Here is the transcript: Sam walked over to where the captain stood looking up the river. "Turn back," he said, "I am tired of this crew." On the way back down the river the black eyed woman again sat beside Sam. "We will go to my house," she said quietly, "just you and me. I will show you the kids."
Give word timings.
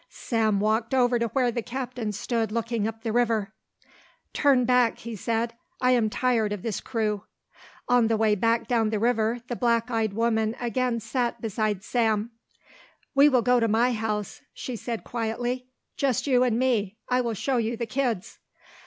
Sam 0.09 0.59
walked 0.59 0.95
over 0.95 1.19
to 1.19 1.27
where 1.27 1.51
the 1.51 1.61
captain 1.61 2.11
stood 2.11 2.51
looking 2.51 2.87
up 2.87 3.03
the 3.03 3.13
river. 3.13 3.53
"Turn 4.33 4.65
back," 4.65 4.97
he 4.97 5.15
said, 5.15 5.53
"I 5.79 5.91
am 5.91 6.09
tired 6.09 6.51
of 6.51 6.63
this 6.63 6.81
crew." 6.81 7.25
On 7.87 8.07
the 8.07 8.17
way 8.17 8.33
back 8.33 8.67
down 8.67 8.89
the 8.89 8.97
river 8.97 9.41
the 9.47 9.55
black 9.55 9.91
eyed 9.91 10.13
woman 10.13 10.55
again 10.59 10.99
sat 11.01 11.39
beside 11.39 11.83
Sam. 11.83 12.31
"We 13.13 13.29
will 13.29 13.43
go 13.43 13.59
to 13.59 13.67
my 13.67 13.91
house," 13.93 14.41
she 14.55 14.75
said 14.75 15.03
quietly, 15.03 15.67
"just 15.97 16.25
you 16.25 16.41
and 16.41 16.57
me. 16.57 16.97
I 17.07 17.21
will 17.21 17.35
show 17.35 17.57
you 17.57 17.77
the 17.77 17.85
kids." 17.85 18.39